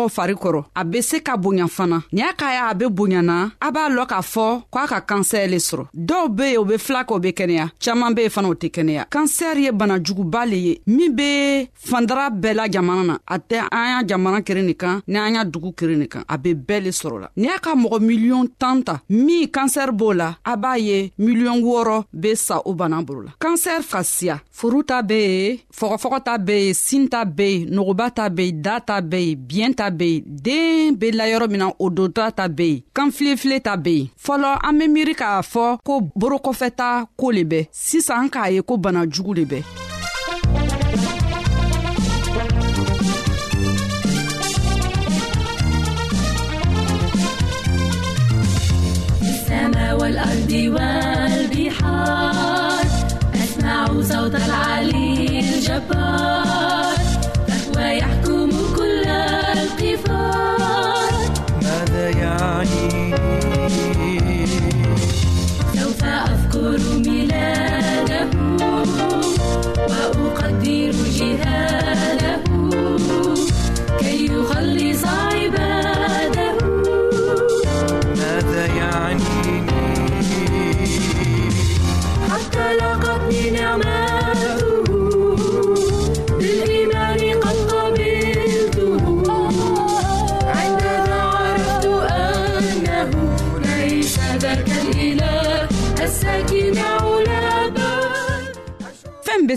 [0.00, 2.84] mɔgɔw fari kɔrɔ a be se ka bonya fana ni a ka ya a be
[2.88, 6.58] bonyana a b'a lɔn k'a fɔ ko a ka kansɛr le sɔrɔ dɔw be yen
[6.58, 9.62] o be fila kɛ o be kɛnɛya caaman be yen fana o tɛ kɛnɛya kansɛri
[9.64, 14.06] ye banajuguba le ye min be fandara bɛɛ la jamana na a tɛ an y'a
[14.06, 16.90] jamana keren nin kan ni an y'a dugu keren nin kan a be bɛɛ le
[16.90, 20.78] sɔrɔ la ni a ka mɔgɔ miliyɔn tan ta min kansɛri b'o la a b'a
[20.78, 25.58] ye miliyɔn wɔɔrɔ be sa o bana bolo la kansɛri fasiya furu ta be yen
[25.74, 29.16] fɔgɔfɔgɔ ta be yen sin ta be yen nogoba ta be yen da ta be
[29.16, 32.62] yen biɲɛ ta ta be yen den be layɔrɔ min na o dontɔla ta be
[32.62, 36.88] yen kanfilefile ta be yen fɔlɔ an be miiri k'a fɔ ko borokɔfɛta
[37.20, 39.62] koo le bɛ sisan k'a ye ko bana jugu le bɛ
[50.00, 52.86] والأرض والبحار
[53.42, 56.59] أسمع صوت العلي الجبار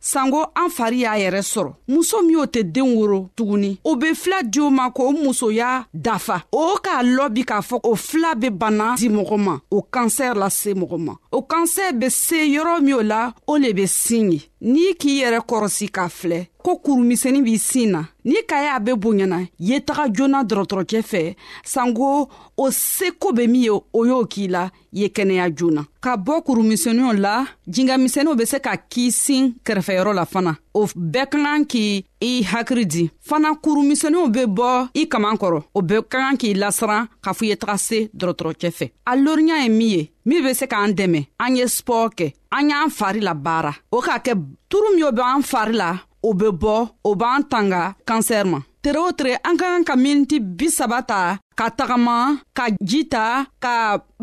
[0.00, 4.14] sanko an fari y'a yɛrɛ sɔrɔ muso min o tɛ den woro tuguni o be
[4.14, 8.48] fila di o ma k'o musoya dafa o k'a lɔbi k'a fɔ o fila be
[8.50, 12.94] bana di mɔgɔ ma o kansɛr lase mɔgɔ ma o kansɛr be se yɔrɔ min
[12.94, 17.44] o la o le be sin ye n'i k'i yɛrɛ kɔrɔsi k'a filɛ ko kurumisɛnin
[17.44, 21.22] b'i sin na n'i ka ye a be bonyana ye taga joona dɔrɔtɔrɔcɛ fɛ
[21.64, 22.10] sanko
[22.56, 27.12] o seko be min ye o y'o k'i la ye kɛnɛya joona ka bɔ kurumisɛniw
[27.24, 32.04] la jingamisɛniw be se ka k'i sin kɛrɛfɛyɔrɔ la fana o bɛɛ ka kan k'
[32.20, 36.54] i hakiri di fana kurumisɛniw be bɔ i kaman kɔrɔ o bɛɛ ka kan k'i
[36.54, 40.52] lasiran k'a fɔ ye taga se dɔrɔtɔrɔcɛ fɛ a loriya ye min ye min be
[40.54, 44.34] se k'an dɛmɛ an ye spɔr kɛ an y'an fari la baara o k'a kɛ
[44.68, 45.96] turu min o be an fari la
[46.28, 46.76] o be bɔ
[47.08, 51.20] o b'an tanga kansɛri ma tere o tere an ka kan ka miniti bisaba ta
[51.58, 52.16] ka tagama
[52.58, 53.24] ka ji ta
[53.64, 53.74] ka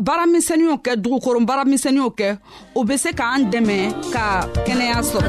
[0.06, 2.28] baaramisɛniw kɛ dugukoro baaramisɛniw kɛ
[2.78, 3.78] o be se k'an dɛmɛ
[4.14, 4.24] ka
[4.66, 5.28] kɛnɛya sɔrɔ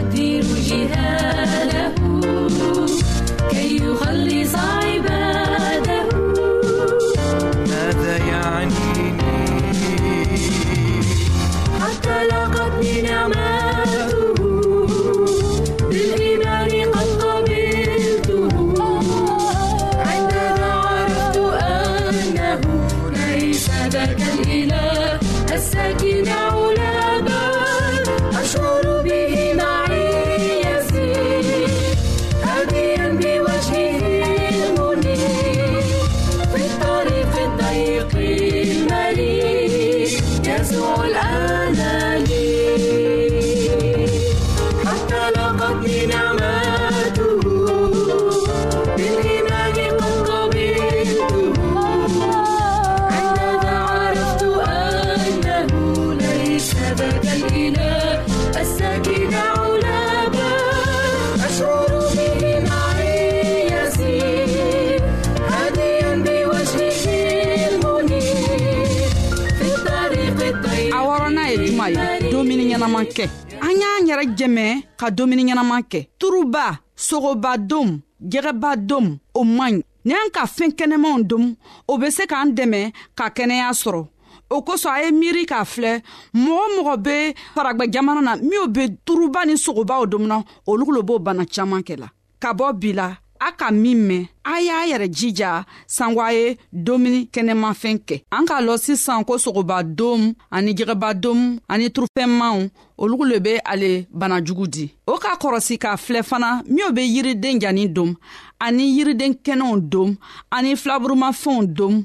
[73.00, 73.30] ɲɛnaman kɛ
[73.62, 74.66] an y'an yɛrɛ jɛmɛ
[75.00, 76.66] ka dumuni ɲɛnaman kɛ turuba
[77.08, 77.90] sogoba dom
[78.32, 79.06] jɛgɛba dom
[79.40, 81.46] o man ɲi ni an ka fɛɛn kɛnɛmanw dom
[81.88, 84.08] o be se k'an dɛmɛ ka kɛnɛya sɔrɔ
[84.52, 86.02] o kosɔn a ye miiri k'a filɛ
[86.34, 87.16] mɔgɔ mɔgɔ be
[87.56, 91.96] faragwɛ jamana na minw be turuba ni sogobaw domuna olu lo b'o bana caaman kɛ
[92.00, 92.08] la
[92.40, 96.58] ka bɔ bi la a ka min mɛn a y'a yɛrɛ jija sanko a ye
[96.86, 102.68] domuni kɛnɛmafɛn kɛ an k'a lɔn sisan ko sogobadomu ani jɛgɛbadomu ani turufɛnmaw
[103.02, 107.60] olugu le be ale banajugu di o k'a kɔrɔsi k'a filɛ fana minw be yiriden
[107.62, 108.16] janin dom
[108.60, 110.16] ani yiriden kɛnɛw dom
[110.52, 112.04] ani filaburumafɛnw dom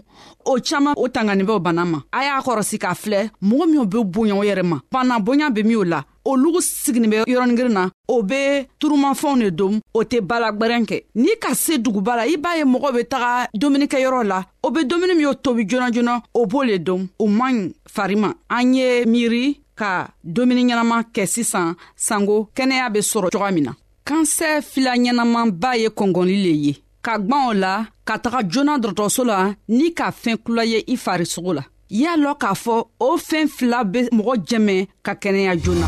[0.51, 3.85] o caaman o tanganin bɛ o bana ma a y'a kɔrɔsi k'a filɛ mɔgɔ minw
[3.93, 7.85] be boya o yɛrɛ ma bana boya be minw la olugu siginin bɛ yɔrɔnigirin na
[8.15, 8.41] o be
[8.81, 12.65] turumafɛnw de dom o tɛ balagwɛrɛn kɛ n'i ka se duguba la i b'a ye
[12.65, 16.63] mɔgɔw be taga dumunikɛyɔrɔ la o be dumuni min y'o tobi joona joona o b'o
[16.69, 21.75] le dom o man ɲi fari ma an ye miiri ka dumuni ɲɛnaman kɛ sisan
[21.97, 23.73] sanko kɛnɛya be sɔrɔ coga min na
[24.07, 27.73] kansɛ fila ɲɛnamanba ye kɔngɔli le ye ka gwɛnw la
[28.09, 29.39] ka taga joona dɔrɔtɔrɔso la
[29.77, 31.65] ni ka fɛɛn kula ye i farisogo la
[32.01, 35.87] y'a lɔn k'a fɔ o fɛɛn fila be mɔgɔ jɛmɛ ka kɛnɛya joona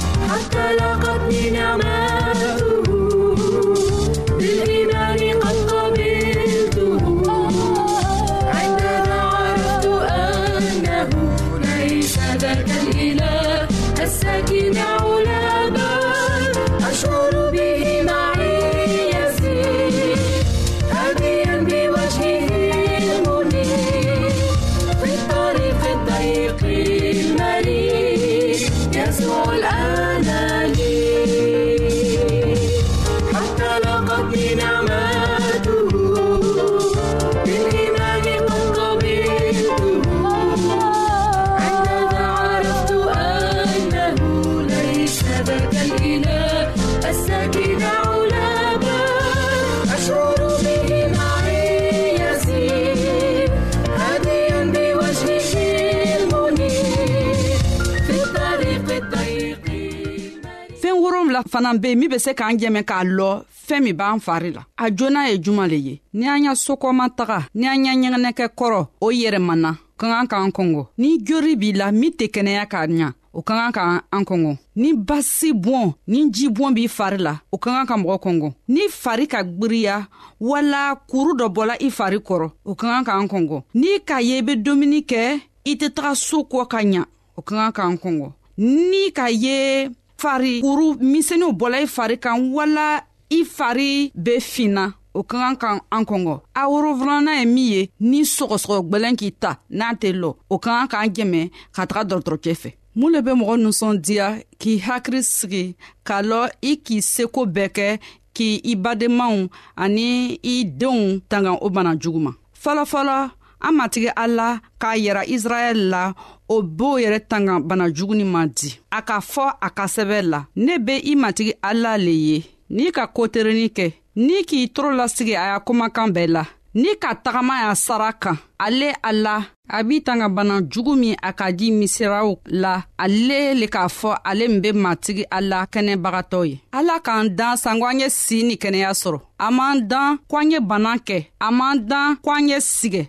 [61.56, 63.30] fana be min be se k'an jɛmɛ k'a lɔ
[63.66, 67.08] fɛɛn min b'an fari la a joona ye juman le ye ni an y'a sokɔma
[67.16, 71.72] taga ni an y'a ɲɛgɛnɛkɛ kɔrɔ o yɛrɛmana ka kan k'an kɔngɔ ni jori b'i
[71.80, 73.82] la min tɛ kɛnɛya k'a ɲa o ka kan ka
[74.12, 77.94] an kɔngɔ ni basi bɔn ni ji bɔn b'i fari la o ka kan ka
[77.96, 80.06] mɔgɔ kɔngɔ ni fari ka gwiriya
[80.38, 84.38] wala kuru dɔ bɔla i fari kɔrɔ o ka kan k'an kɔngɔ n'i k'a ye
[84.38, 87.04] i be domuni kɛ i tɛ taga soo kɔ ka ɲa
[87.36, 89.88] o ka kan k'an kɔngɔ n'i k'a ye
[90.20, 92.88] fari kuru misɛniw bɔla i fari kan wala
[93.30, 93.92] i fari
[94.24, 97.80] be finna o ka kan ka an kɔngɔ a worofilanan ye min ye
[98.10, 101.40] ni sɔgɔsɔgɔ gwɛlɛn k'i ta n'a tɛ lɔ o ka kan k'an jɛmɛ
[101.74, 104.26] ka taga dɔgɔtɔrɔcɛ fɛ mun le be mɔgɔ ninsɔndiya
[104.60, 105.64] k'i hakiri sigi
[106.06, 107.88] k'a lɔ i k'i seko bɛɛ kɛ
[108.36, 112.32] k'i i badenmaw ani i denw tanga o bana jugu ma
[112.64, 113.30] fɔlɔfɔlɔ
[113.68, 116.14] an matigi ala k'a yira israɛl la
[116.48, 120.40] o b'o yɛrɛ tanga bana juguni ma di a k'a fɔ a ka sɛbɛ la
[120.64, 122.38] ne be i matigi ala le ye
[122.70, 123.86] n'i ka koterenin kɛ
[124.24, 126.44] n'i k'i toro lasigi a y'a kumakan bɛɛ la
[126.74, 129.36] n'i ka tagama y'a sara kan ale a la
[129.68, 134.14] a b'i tanga bana jugu min a ka di misiraw la ale le k'a fɔ
[134.24, 138.54] ale min be matigi ala kɛnɛbagatɔ ye ala k'an dan sanko an ye si ni
[138.56, 142.48] kɛnɛya sɔrɔ a m'an dan ko an ye bana kɛ a m'an dan ko an
[142.48, 143.08] ye sigɛ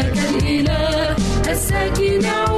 [0.00, 1.16] ذاك الإله
[1.50, 2.49] الساكن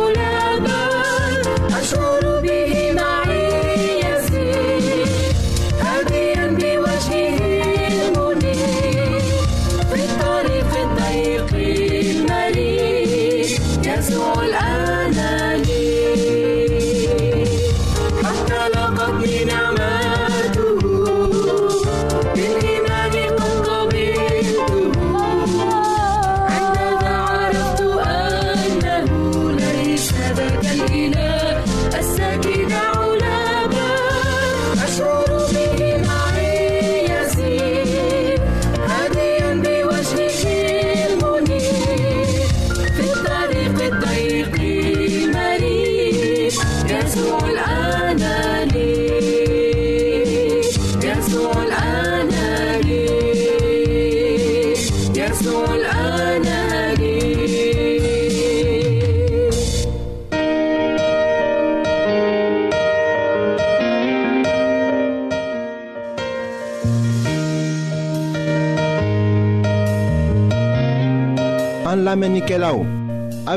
[71.95, 72.85] En l'Amenikelao,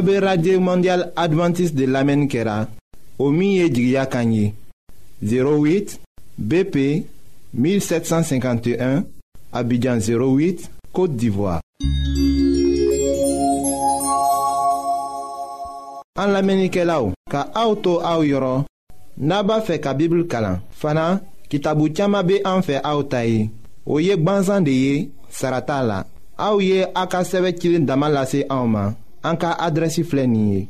[0.04, 2.68] be radio mondial adventiste de lamɛnni kɛra
[3.24, 4.28] o min ye jigiya kan
[5.22, 6.00] 08
[6.38, 6.76] bp
[7.58, 9.06] 1751,
[9.54, 11.62] Abidjan 08, Côte d'Ivoire.
[16.18, 18.62] An lamenike la ou, ka aoutou aou yoron,
[19.20, 21.18] naba fe ka bibl kalan, fana
[21.52, 23.50] kitabu tiyama be an fe aoutayi,
[23.86, 24.94] ou yek banzan de ye,
[25.28, 25.98] sarata la,
[26.40, 28.96] aou ye a ka seve kilin damalase aouman,
[29.28, 30.70] an ka adresi flenye.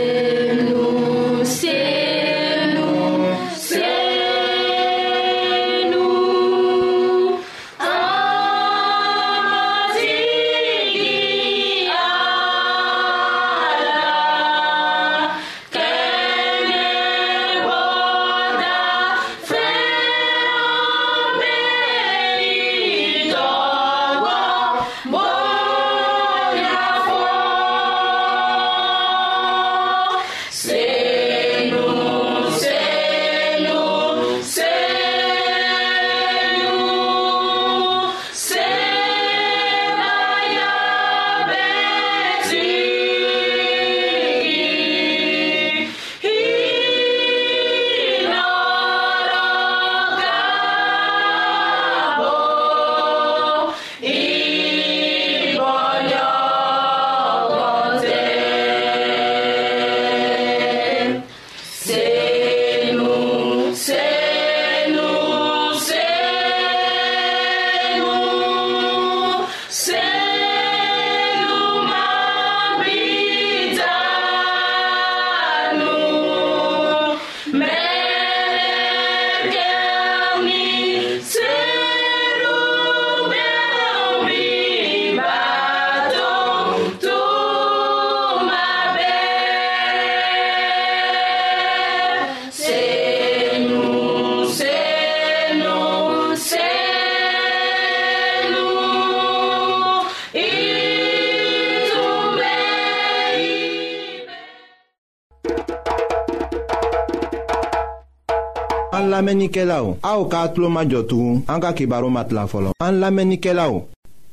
[109.21, 112.47] An lamenike la ou, a ou ka atlo majotou, an ka ki baro mat la
[112.49, 112.73] folon.
[112.81, 113.83] An lamenike la ou,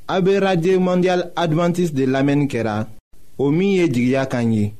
[0.09, 2.87] a be radye mondial adventis de lamen kera,
[3.37, 4.71] o miye di gya kanyi,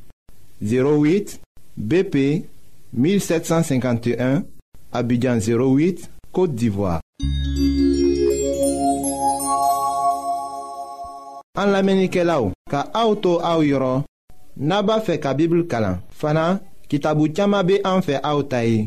[0.65, 1.37] 08
[1.77, 2.23] BP
[2.97, 4.47] 1751,
[4.97, 7.03] abidjan 08, Kote d'Ivoire.
[11.61, 14.07] An lamenike la ou, ka a ou tou a ou yoron,
[14.57, 16.55] naba fe ka bibl kalan, fana
[16.89, 18.87] ki tabou tchama be an fe a ou tayi.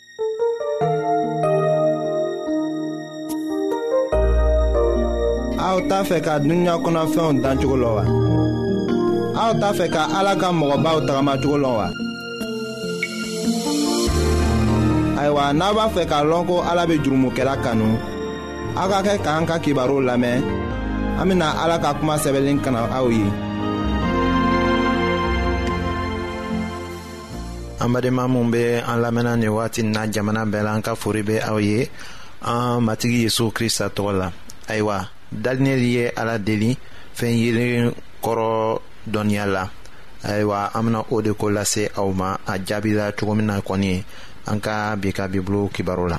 [5.71, 8.03] aw t'a fɛ ka dunuya kɔnɔfɛnw dan cogo la wa.
[9.43, 11.87] aw t'a fɛ ka ala ka mɔgɔbaw tagamacogo lɔn wa.
[15.19, 17.87] ayiwa n'a b'a fɛ k'a lɔn ko ala bɛ jurumokɛla kanu
[18.81, 20.39] aw ka kɛ k'an ka kibaru lamɛn
[21.21, 23.25] an bɛna ala ka kuma sɛbɛnlen kana aw ye.
[27.83, 28.61] an badenma minnu bɛ
[28.91, 31.79] an lamɛnna nin waati na jamana bɛɛ la an ka fori bɛ aw ye
[32.51, 34.27] an ah, matigi yesu kirisa tɔgɔ la
[34.73, 34.99] ayiwa.
[35.43, 36.69] dalinɛli ye ala deli
[37.17, 37.87] fɛn yelen
[38.23, 38.49] kɔrɔ
[39.13, 39.63] dɔnniya la
[40.27, 43.91] ayiwa an bena o de ko lase aw ma a jaabila cogo min na kɔni
[44.49, 46.17] an ka bi ka bibulu kibaru la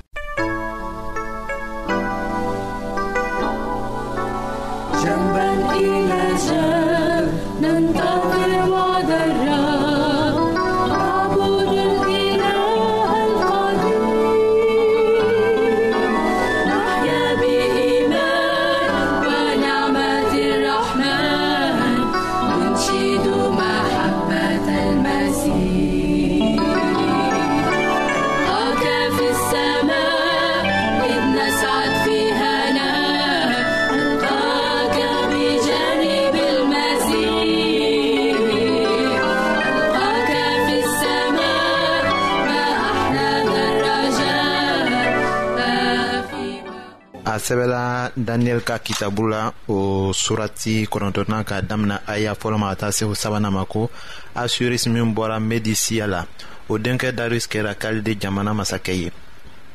[47.33, 52.77] a sɛbɛla daniyɛli ka kitabu la o surati kɔnɔntɔna ka damina aya fɔlɔ ma ka
[52.87, 53.91] taa se o sabanan ma ko
[54.35, 56.27] asurisi min bɔra medisiya la
[56.69, 59.11] o denkɛ darus kɛra kalide jamana masakɛ ye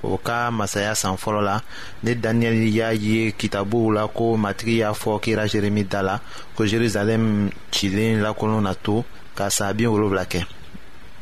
[0.04, 1.62] o ka masaya san fɔlɔ la
[2.04, 6.20] ne daniyɛli y'a ye kitabuw la ko matigi y'a fɔ kira jeremi da la
[6.56, 9.04] ko jerusalɛm cilen lakolon na to
[9.36, 10.46] ka saa bin wolonwula kɛ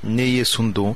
[0.03, 0.95] ne ye sun don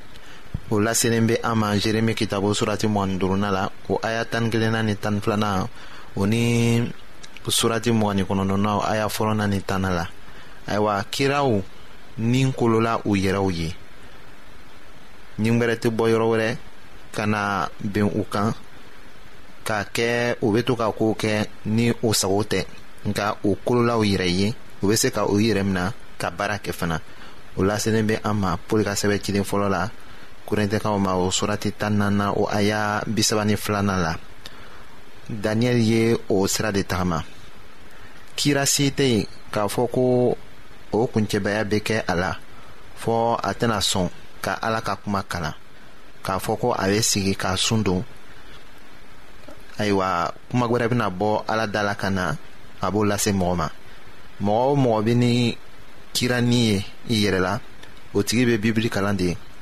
[0.71, 4.81] o laselen be an ma jeremi kitabo surati mɔgɔni duruna la o aya tani kelenna
[4.81, 5.67] ni tani filana
[6.19, 6.43] o ni
[7.57, 10.05] surati mɔgɔni kɔnɔdɔna aya fɔlɔna ni tana la
[10.71, 11.49] ayiwa kiraw
[12.19, 13.69] nin kolola u yɛrɛw ye
[15.39, 16.57] nin wɛrɛ tɛ bɔ yɔrɔ wɛrɛ
[17.15, 18.53] ka na ben u kan
[19.65, 22.63] k'a kɛ u bɛ to ka kow kɛ ni o sago tɛ
[23.07, 26.55] nka o kolola u yɛrɛ ye u bɛ se ka u yɛrɛ minɛ ka baara
[26.59, 27.01] kɛ fana
[27.57, 29.89] o laselen bɛ an ma pɔli ka sɛbɛn cilen fɔlɔ la
[30.51, 34.13] korintikaw ma o surati tanina o aya bisaba ni la
[35.43, 37.23] daniyɛli ye o sira de tagama
[38.35, 40.03] kira si tɛ yen k'a fɔ ko
[40.91, 42.31] o kuncɛbaya bɛ kɛ a la
[43.01, 44.07] fɔ a tɛna sɔn
[44.43, 45.53] ka ala ka kuma kalan
[46.25, 48.03] k'a fɔ ko a bɛ sigi k'a sun don
[49.79, 52.35] ayiwa kuma wɛrɛ bɛna bɔ ala da la ka na
[52.81, 53.67] a b'o lase mɔgɔ ma
[54.43, 55.57] mɔgɔ o mɔgɔ bɛ ni
[56.13, 57.53] kirani ye i yɛrɛ la
[58.13, 59.37] o tigi bɛ bibili kalan de ye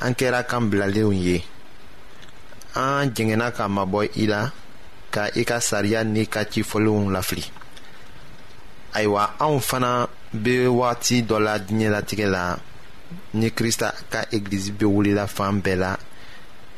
[0.00, 1.42] an kɛra kan bilalenw ye
[2.74, 4.50] an jɛngɛnna ka mabɔ i la
[5.10, 7.44] ka i ka e sariya n'i ka cifɔlenw lafili
[8.94, 10.08] ayiwa anw fana
[10.44, 12.58] bɛ wagati dɔ la diɲɛlatigɛ la
[13.34, 15.96] ni Krista ka egilizi bɛ wulila fan bɛɛ la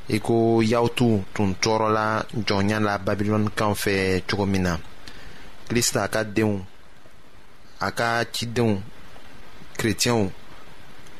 [0.08, 4.76] i e ko yawtu tun tɔɔrɔla jɔnya la babilɔnikaw fɛ cogo min na
[5.68, 6.58] kirista ka denw
[7.80, 8.82] a ka cidenw
[9.78, 10.30] kerecɛnw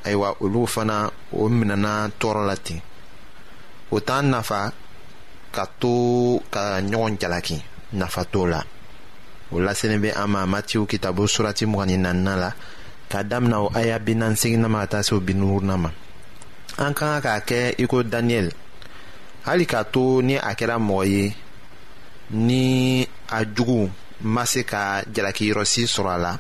[0.05, 0.99] ayiwa olu fana
[1.39, 2.81] o minɛna tɔɔrɔ la ten
[3.95, 4.59] o t'an nafa
[5.55, 5.93] ka to
[6.55, 7.57] ka ɲɔgɔn jalaki
[7.93, 8.61] nafa t'o la
[9.55, 11.97] o laselen bɛ an ma matiw kitabo surati mugan ni
[12.43, 12.51] la
[13.11, 14.29] ka damina o aya bi ma
[14.81, 15.91] ka taa se o bi ma
[16.79, 18.51] an ka kan k'a kɛ i ko daniyɛli
[19.47, 21.35] hali k'a to ni a kɛra mɔgɔ ye
[22.31, 23.89] ni a jugu
[24.23, 26.39] ma se ka jalakiyɔrɔsi sɔrɔ a la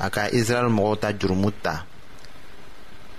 [0.00, 1.86] a ka israɛli mɔgɔw ta jurumu ta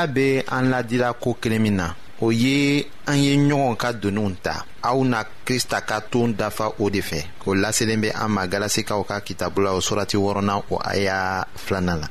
[0.00, 4.30] ala be an ladira ko kelen min na o ye an ye ɲɔgɔn ka doniw
[4.44, 4.54] ta
[4.88, 9.00] aw na krista ka toon dafa o de fɛ o laselen bɛ an ma galasikaw
[9.08, 12.08] ka kitabu la o surati wɔrɔna o aya filanan la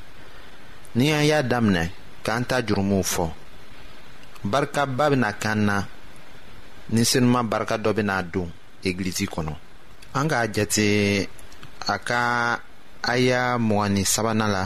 [0.97, 1.83] ni an y'a daminɛ
[2.25, 3.25] k'an ta jurumuw fɔ
[4.51, 5.77] barikaba bena kan na
[6.93, 8.49] ni senuman barika dɔ bena don
[8.83, 9.55] egilizi kɔnɔ
[10.13, 11.27] an k'a jate
[11.87, 12.21] a ka
[13.13, 14.65] aya mugani sabanan la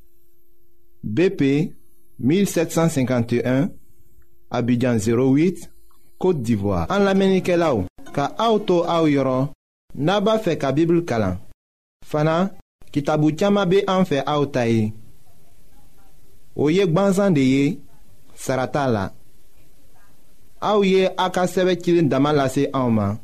[1.03, 1.73] BP
[2.19, 3.69] 1751,
[4.51, 5.69] Abidjan 08,
[6.21, 9.47] Kote d'Ivoire An la menike la ou Ka auto a ou yoron
[9.97, 11.39] Naba fe ka bibil kalan
[12.05, 12.51] Fana,
[12.93, 14.91] ki tabou tiyama be an fe a ou tayi
[16.55, 17.65] Ou yek ban zan de ye
[18.37, 19.07] Sarata la
[20.61, 23.17] A ou ye a ka seve kilin damalase a ou man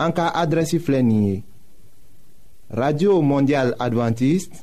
[0.00, 1.40] An ka adresi flen ye
[2.70, 4.62] Radio Mondial Adventiste